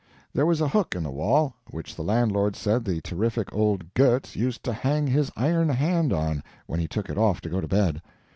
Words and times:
There 0.33 0.47
was 0.47 0.61
a 0.61 0.67
hook 0.67 0.95
in 0.95 1.03
the 1.03 1.11
wall, 1.11 1.53
which 1.69 1.95
the 1.95 2.01
landlord 2.01 2.55
said 2.55 2.83
the 2.85 3.01
terrific 3.01 3.53
old 3.53 3.93
Goetz 3.93 4.35
used 4.35 4.63
to 4.63 4.73
hang 4.73 5.05
his 5.05 5.31
iron 5.37 5.69
hand 5.69 6.11
on 6.11 6.41
when 6.65 6.79
he 6.79 6.87
took 6.87 7.07
it 7.07 7.19
off 7.19 7.39
to 7.41 7.49
go 7.49 7.61
to 7.61 7.67
bed. 7.67 8.01